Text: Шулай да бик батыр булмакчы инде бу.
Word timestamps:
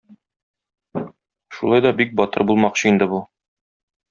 Шулай 1.57 1.83
да 1.87 1.93
бик 2.01 2.17
батыр 2.21 2.47
булмакчы 2.53 2.91
инде 2.95 3.11
бу. 3.15 3.21